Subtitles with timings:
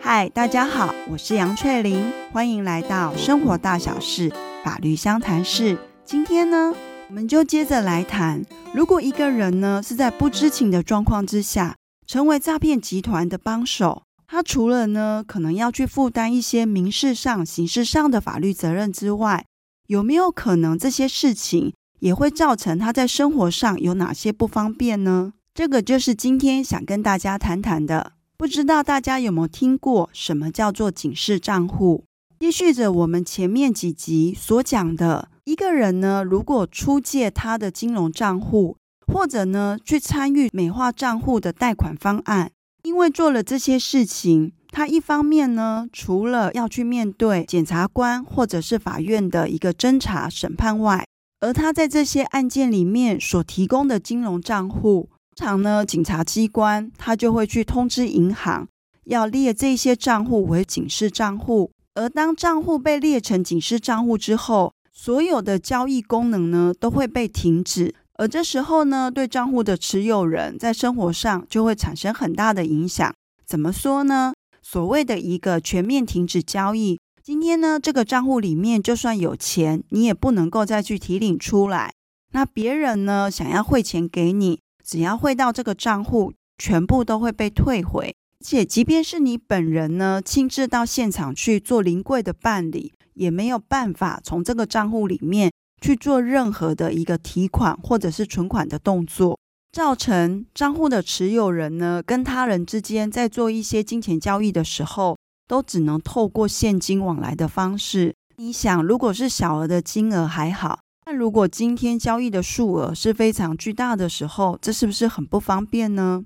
[0.00, 4.32] 嗨，大家好，我是杨翠玲，欢迎来到生活大小事
[4.64, 5.78] 法律相谈室。
[6.04, 6.74] 今天呢，
[7.08, 8.42] 我们就接着来谈，
[8.74, 11.76] 如果一个人呢是在不知情的状况之下，
[12.06, 19.44] 成为诈骗集团的帮手，他除了呢可能要去负担一些民事上、刑事上的法律责任之外，
[19.88, 25.32] 有没有可能这些事情也会造成他在生活上有哪些不方便呢？
[25.54, 28.12] 这个就是今天想跟大家谈谈的。
[28.36, 32.04] 不知道大家有没有听过什么叫做警示账户？
[32.38, 38.76] 继续着我们前面几集所讲的，一个人呢，如果出借他的金融账户，
[39.10, 42.52] 或者呢去参与美化账户的贷款方案，
[42.82, 51.04] 因为做了这些事情，他一方面呢，除了要去面对检察官或者是法院的一个侦查审判外，
[51.40, 55.08] 而他在这些案件里面所提供的金融账户。
[55.36, 58.66] 通常呢，警察机关他就会去通知银行，
[59.04, 61.70] 要列这些账户为警示账户。
[61.94, 67.94] 而当账户被列成警示账户之后，所有的交易功能呢都会被停止。
[68.14, 73.14] 而这时候呢，对账户的持有人在生活上就会产生很大的影响。
[73.46, 74.32] 怎么说呢？
[74.70, 81.94] 所谓的一个全面停止交易，今天呢，这个账户里面就算有钱，你也不能够再去提领出来。
[82.34, 84.60] 那别人呢，想要汇钱给你。
[84.84, 88.14] 只要汇到这个账户，全部都会被退回。
[88.44, 99.38] 且，即便是你本人呢，亲自到现场去做临柜的办理，也没有办法从这个账户里面去做任何的一个提款或者是存款的动作，
[99.70, 105.16] 造成账户的持有人呢，跟他人之间在做一些金钱交易的时候，
[105.46, 108.14] 都只能透过现金往来的方式。
[108.36, 110.80] 你想，如果是小额的金额还好。
[111.04, 116.22] 但如果今天交易的数额是非常巨大的时候，这是不是很不方便呢？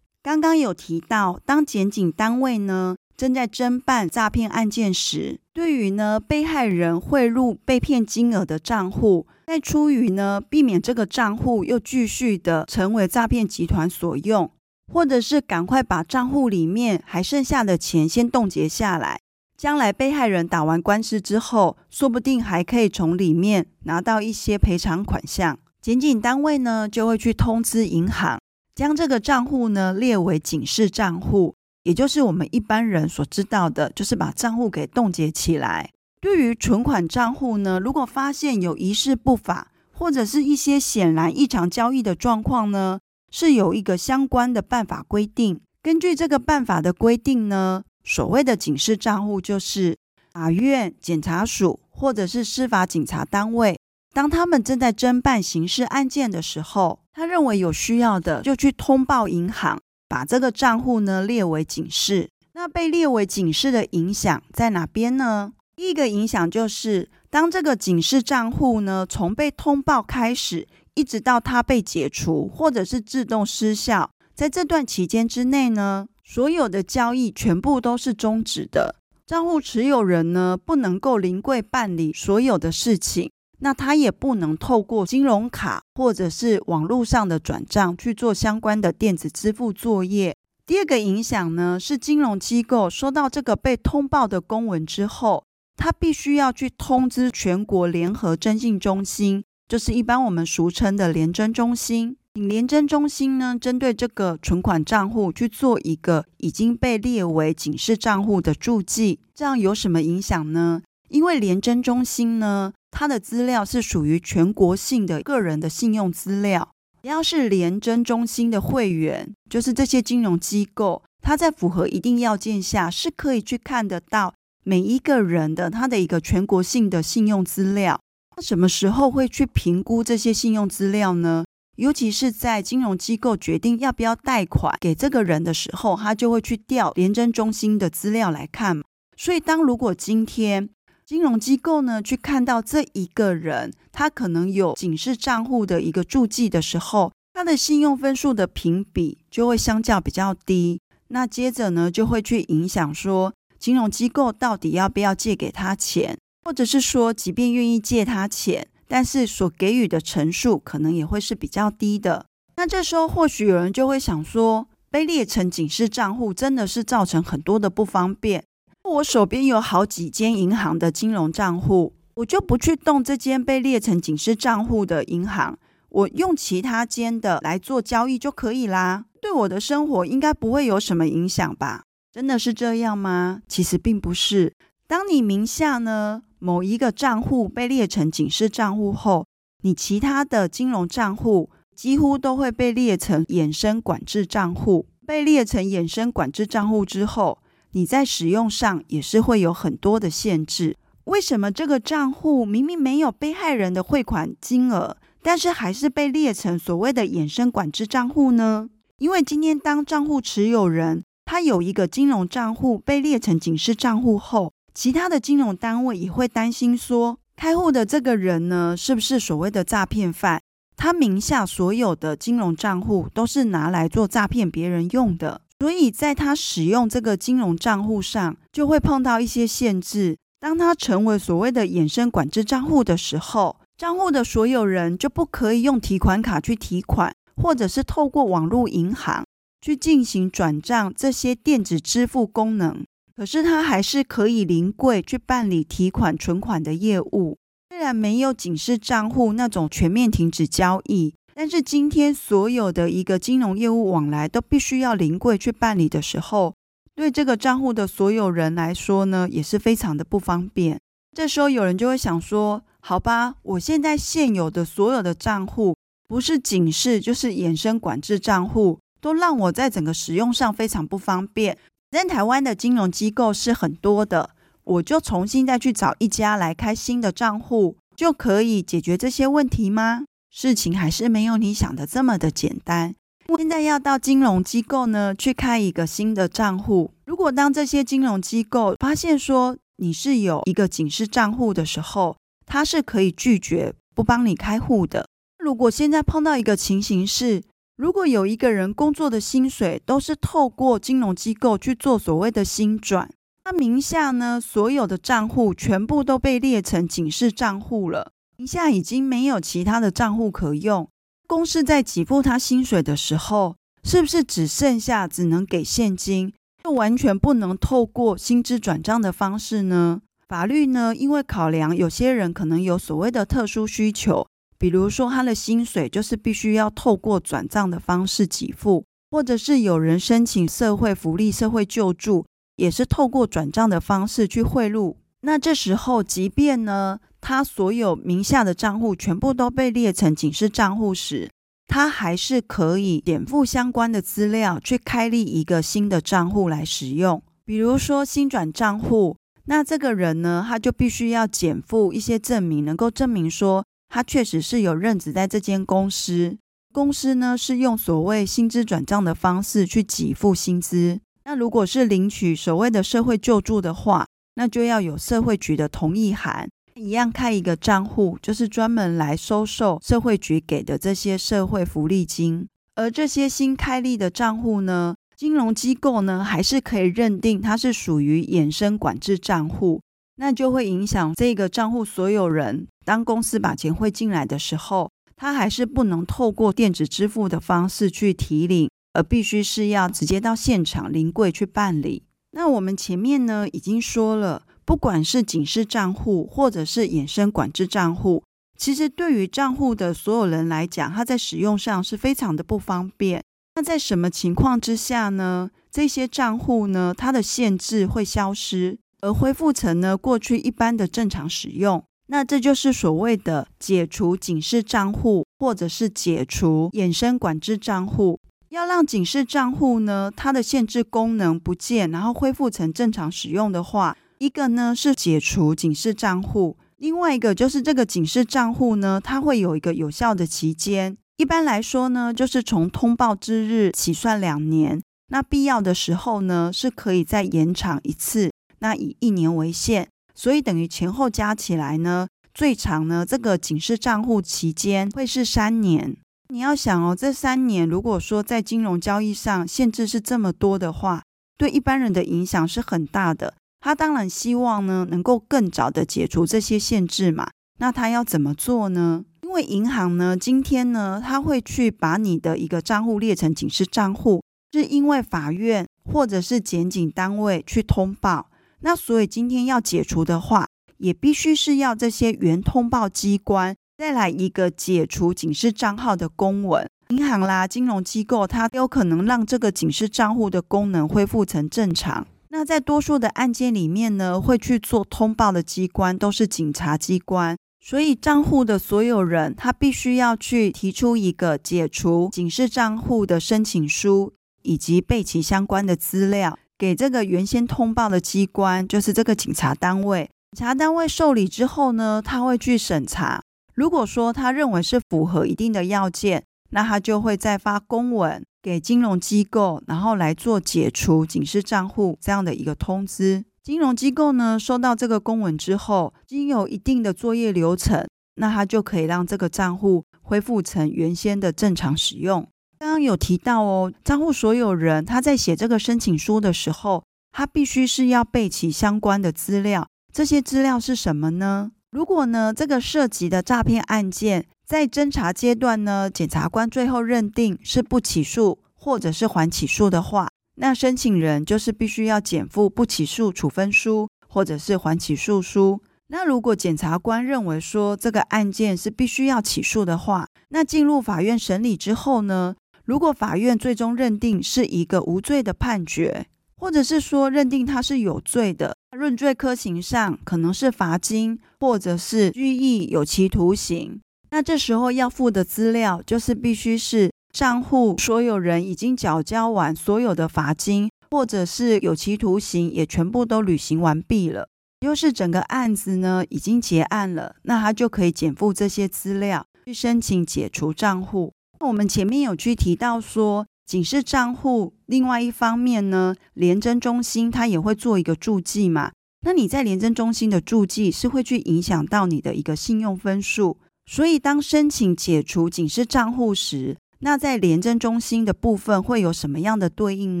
[0.22, 14.50] 刚刚有提到，当检警单位呢正在侦办诈骗案件时，对于呢被害人汇入被骗金额的账户，在出于呢避免这个账户又继续的成为诈骗集团所用，
[14.92, 19.18] 或者是赶快把账户里面还剩下的钱先冻结下来。
[19.56, 25.58] 将来被害人打完官司之后，说不定还可以从里面拿到一些赔偿款项。
[25.80, 28.38] 检警单位呢就会去通知银行，
[28.74, 31.54] 将这个账户呢列为警示账户，
[31.86, 35.90] 也就是我们一般人所知道的，就是把账户给冻结起来。
[36.20, 42.98] 对于存款账户呢，如果发现有疑似不法或者是一些显然异常交易的状况呢，
[43.30, 45.60] 是有一个相关的办法规定。
[45.80, 47.84] 根据这个办法的规定呢。
[48.08, 49.96] 所谓的警示账户，就是
[50.32, 53.76] 法院、检察署或者是司法警察单位，
[54.14, 59.76] 当他们正在侦办刑事案件的时候，他认为有需要的，就去通报银行，
[60.08, 62.28] 把这个账户呢列为警示。
[62.54, 65.52] 那被列为警示的影响在哪边呢？
[65.76, 76.06] 第一个影响就是，当这个警示账户呢从被通报开始，一直到它被解除或者是自动失效，在这段期间之内呢。
[76.28, 83.30] 所有的交易全部都是终止的，账户持有人呢不能够临柜办理所有的事情，
[83.60, 90.36] 那他也不能透过金融卡或者是网络上的转账去做相关的电子支付作业。
[90.66, 95.44] 第二个影响呢是金融机构收到这个被通报的公文之后，
[95.76, 102.16] 他必须要去通知全国联合征信中心，就是一般我们俗称的联征中心。
[102.34, 110.82] 联征中心呢，针对这个存款账户去做一个已经被列为警示账户的注记，这样有什么影响呢？
[111.08, 116.70] 因为联征中心呢，它的资料是属于全国性的个人的信用资料，
[117.02, 124.32] 只要是联征中心的会员，就是这些金融机构，它在符合一定要件下，是可以去看得到
[124.64, 128.00] 每一个人的他的一个全国性的信用资料。
[128.34, 131.44] 那什么时候会去评估这些信用资料呢？
[131.76, 138.80] 尤其是在金融机构决定要不要贷款给这个人的时候，他就会去调联征中心的资料来看。
[139.18, 140.70] 所以，当如果今天
[141.06, 150.80] 金融机构呢去看到这一个人，他可能有警示账户的一个注记的时候，他的信用分数的评比就会相较比较低。
[151.06, 158.66] 那接着呢，就会去影响说，金融机构到底要不要借给他钱，或者是说，即便愿意借他钱。
[158.88, 162.26] 但是所给予的成数可能也会是比较低的。
[162.56, 168.42] 那这时候或许有人就会想说，被列成警示账户真的是造成很多的不方便。
[168.86, 179.06] 我手边有好几间银行的金融账户，我就不去动这间被列成警示账户的银行，我用其他间的来做交易就可以啦。
[179.20, 181.82] 对我的生活应该不会有什么影响吧？
[182.12, 183.42] 真的是这样吗？
[183.48, 184.52] 其实并不是。
[184.86, 189.26] 当你名下呢某一个账户被列成警示账户后，
[189.62, 194.86] 你其他的金融账户几乎都会被列成衍生管制账户。
[195.06, 197.38] 被列成衍生管制账户之后，
[197.76, 200.78] 你在使用上也是会有很多的限制。
[201.04, 208.70] 为什么这个账户明明没有被害人的汇款金额，但是还是被列成所谓的衍生管制账户呢？
[208.96, 220.40] 因为今天当账户持有人他有一个金融账户被列成警示账户后，其他的金融单位也会担心说，开户的这个人呢，是不是所谓的诈骗犯？
[220.78, 230.16] 他名下所有的金融账户都是拿来做诈骗别人用的，所以在他使用这个金融账户上，就会碰到一些限制。
[230.38, 239.24] 当他成为所谓的衍生管制账户的时候，账户的所有人就不可以用提款卡去提款，或者是透过网络银行
[239.62, 242.84] 去进行转账这些电子支付功能。
[243.16, 247.38] 可是他还是可以临柜去办理提款、存款的业务。
[247.70, 256.54] 虽然没有警示账户那种全面停止交易，但是今天所有的一个金融业务往来都必须要临柜去办理的时候。
[256.94, 260.80] 对这个账户的所有人来说呢，也是非常的不方便。
[261.14, 265.76] 这时候有人就会想说：“好吧，我现在现有的所有的账户，
[266.08, 271.58] 不是警示就是衍生管制账户，都让我在整个使用上非常不方便。
[271.90, 274.30] 但台湾的金融机构是很多的，
[274.64, 280.04] 我就重新再去找一家来开新的账户，就可以解决这些问题吗？
[280.38, 282.94] 事情还是没有你想的这么的简单。”
[283.38, 286.92] 现在要到金融机构呢去开一个新的账户。
[287.06, 295.08] 如果当这些金融机构发现说你是有一个警示账户的时候，他是可以拒绝不帮你开户的。
[295.38, 297.42] 如果现在碰到一个情形是，
[297.76, 303.10] 如果有一个人工作的薪水都是透过金融机构去做所谓的薪转，
[303.44, 310.86] 他名下呢所有的账户全部都被列成警示账户了，名下已经没有其他的账户可用。
[311.26, 320.02] 公司在给付他薪水的时候，是不是只剩下只能给现金，就完全不能透过薪资转账的方式呢？
[320.28, 324.26] 法律呢，因为考量有些人可能有所谓的特殊需求，
[324.58, 334.98] 比如说他的薪水就是必须要透过转账的方式给付，或者是有人申请社会福利、社会救助，也是透过转账的方式去汇入。
[335.22, 341.28] 那这时候，即便呢，他所有名下的账户全部都被列成警示账户时，
[341.66, 347.20] 他还是可以点付相关的资料去开立一个新的账户来使用。
[347.44, 356.38] 比如说薪转账户，那这个人呢，他就必须要减负一些证明，能够证明说他确实是有任职在这间公司，
[356.72, 361.00] 公司呢是用所谓薪资转账的方式去给付薪资。
[361.24, 364.06] 那如果是领取所谓的社会救助的话，
[364.36, 366.48] 那就要有社会局的同意函。
[366.78, 372.46] 一样开一个账户，就是专门来收受社会局给的这些社会福利金。
[372.74, 379.80] 而这些新开立的账户呢，金融机构呢还是可以认定它是属于衍生管制账户，
[380.16, 382.68] 那就会影响这个账户所有人。
[382.84, 392.02] 当公司把钱汇进来的时候，他还是不能透过电子支付的方式去提领，而必须是要直接到现场临柜去办理。
[392.32, 394.42] 那我们前面呢已经说了。
[394.66, 398.24] 不管是警示账户或者是衍生管制账户，
[398.58, 403.22] 其实对于账户的所有人来讲，它在使用上是非常的不方便。
[403.54, 405.50] 那在什么情况之下呢？
[405.70, 411.84] 这些账户呢，它的限制会消失，而恢复成呢过去一般的正常使用。
[412.08, 418.18] 那这就是所谓的解除警示账户，或者是解除衍生管制账户。
[418.48, 423.96] 要让警示账户呢，它的限制功能不见，然后恢复成正常使用的话。
[424.18, 430.96] 一个呢是解除警示账户，另外一个就是这个警示账户呢，它会有一个有效的期间。
[431.18, 434.80] 一般来说呢，就是从通报之日起算两年。
[435.08, 439.88] 那必要的时候呢，是可以再延长一次，那以一年为限。
[440.14, 445.96] 所以等于前后加起来呢，最长呢这个警示账户期间会是三年。
[446.28, 451.02] 你要想哦，这三年如果说在金融交易上限制是这么多的话，
[451.38, 453.34] 对一般人的影响是很大的。
[453.66, 457.30] 他当然希望呢，能够更早的解除这些限制嘛。
[457.58, 459.04] 那他要怎么做呢？
[459.22, 468.30] 因为银行呢，今天呢，他会去把你的一个账户列成警示账户，是因为法院或者是检警单位去通报。
[468.60, 470.46] 那所以今天要解除的话，
[470.78, 476.64] 也必须是要这些原通报机关再来一个解除警示账号的公文。
[476.90, 482.06] 银行啦、金融机构，它有可能让这个警示账户的功能恢复成正常。
[482.36, 494.12] 那在多数的案件里面呢，会去做通报的机关都是警察机关，所以账户的所有人，他必须要去提出一个解除警示账户的申请书，
[494.42, 500.10] 以及备齐相关的资料，给这个原先通报的机关，就是这个警察单位。
[500.36, 503.22] 警察单位受理之后呢，他会去审查，
[503.54, 506.22] 如果说他认为是符合一定的要件。
[506.50, 513.24] 那他就会再发公文给金融机构，然后来做解除警示账户这样的一个通知。
[513.42, 517.86] 金融机构呢，收到这个公文之后，经有一定的作业流程，
[518.16, 522.26] 那他就可以让这个账户恢复成原先的正常使用。
[522.58, 529.68] 刚刚有提到哦，账户所有人他在写这个申请书的时候，他必须是要备齐相关的资料。
[529.92, 531.52] 这些资料是什么呢？
[531.70, 545.60] 如果呢，这个涉及的诈骗案件，在侦查阶段呢，检察官最后认定是不起诉或者是缓起诉的话，那申请人就是必须要减负不起诉处分书或者是缓起诉书。
[545.88, 556.06] 那如果检察官认为说这个案件是必须要起诉的话，那进入法院审理之后呢，如果法院最终认定是一个无罪的判决，
[556.36, 563.80] 或者是说认定他是有罪的，论罪科刑上可能是罚金或者是拘役有期徒刑。
[564.10, 574.28] 那这时候要附的资料，就是必须是账户所有人已经缴交完所有的罚金，或者是有期徒刑也全部都履行完毕了，
[574.60, 581.12] 又是整个案子呢已经结案了，那他就可以减负这些资料去申请解除账户。
[581.40, 588.72] 那我们前面有去提到说，警示账户另外一方面呢，廉政中心它也会做一个注记嘛，
[589.02, 593.38] 那你在廉政中心的注记是会去影响到你的一个信用分数。
[593.70, 600.00] 所以，当申请解除警示账户时，那在廉政中心的部分会有什么样的对应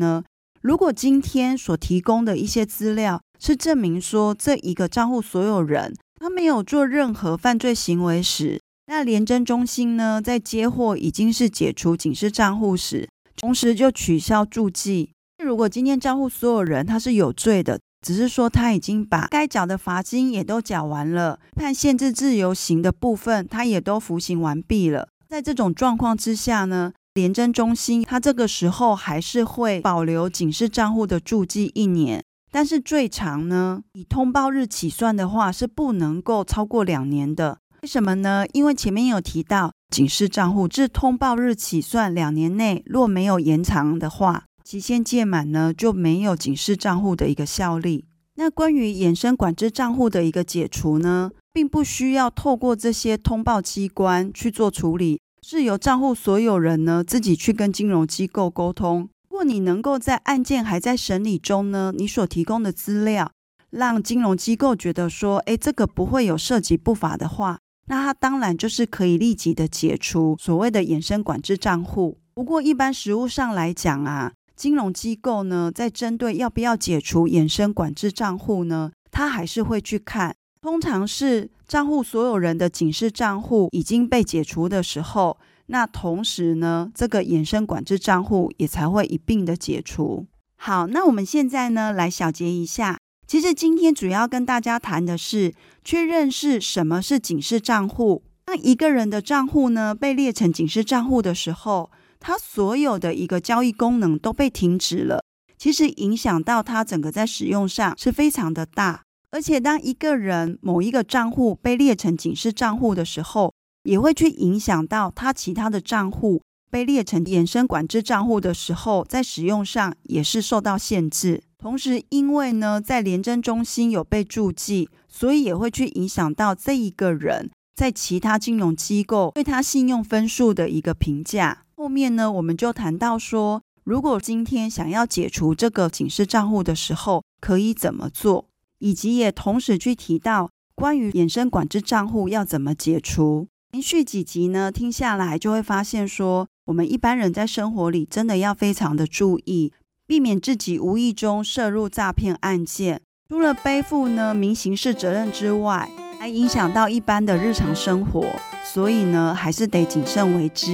[0.00, 0.24] 呢？
[0.60, 15.10] 如果今天所提供的一些资料是证明说这一个账户所有人他没有做任何犯罪行为时，那廉政中心呢，在接获已经是解除警示账户时，同时就取消注记。
[15.44, 17.78] 如果今天账户所有人他是有罪的。
[18.02, 25.08] 只是说他已经把该缴的罚金也都缴完了，判限制自由刑的部分他也都服刑完毕了。
[25.28, 37.58] 在这种状况之下呢，廉政中心他这个时候还是会保留警示账户的注记一年，但是最长呢，以通报日起算的话是不能够超过两年的。
[37.82, 38.44] 为什么呢？
[38.52, 44.44] 因为前面有提到，警示账户自通报日起算两年内若没有延长的话。
[44.64, 48.04] 期限届满呢，就没有警示账户的一个效力。
[48.34, 59.08] 那关于衍生管制账户的一个解除呢，并不需要透过这些通报机关去做处理，是由账户所有人呢自己去跟金融机构沟通。
[59.30, 63.30] 如果你能够在案件还在审理中呢，你所提供的资料
[63.70, 72.18] 让金融机构觉得说，诶，这个不会有涉及不法的话，那他当然就是可以立即的解除所谓的衍生管制账户。
[72.34, 74.32] 不过一般实务上来讲啊。
[74.56, 80.34] 金融机构呢，在针对要不要解除衍生管制账户呢，他还是会去看。
[80.62, 90.26] 通常是账户所有人的警示账户已经被解除的时候，那同时呢，这个衍生管制账户也才会一并的解除。
[90.56, 92.96] 好，那我们现在呢，来小结一下。
[93.26, 95.52] 其实今天主要跟大家谈的是，
[95.82, 98.22] 确认是什么是警示账户。
[98.44, 101.90] 当一个人的账户呢，被列成警示账户的时候，
[102.20, 105.24] 他所有的一个交易功能都被停止了，
[105.58, 109.02] 其实影响到他整个在使用上是非常的大。
[109.32, 113.52] 而且，当一个人某一个账户被列成警示账户的时候，
[113.82, 121.42] 也会去影响到他其他的账户被列成衍生管制账户的时候，在使用上也是受到限制。
[121.58, 131.64] 同时，因为呢，在廉征中心有被注记，所以也会去影响到这一个人在其他金融机构对他信用分数的一个评价。
[131.76, 143.48] 后面呢，我们就谈到说，如果今天想要解除这个警示账户的时候，可以怎么做，以及也同时去提到关于衍生管制账户要怎么解除。
[143.72, 149.72] 连续几集呢，听下来就会发现说，我们一般人在生活里真的要非常的注意，
[150.06, 158.26] 避免自己无意中涉入诈骗案件，除了背负呢民刑事责任之外，还影响到一般的日常生活，
[158.64, 160.72] 所以呢，还是得谨慎为之。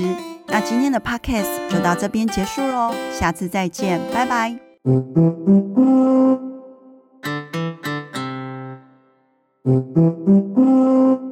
[0.48, 4.58] 那今天的 podcast 就到这边结束喽，下次再见，拜拜。
[9.64, 11.31] 嗯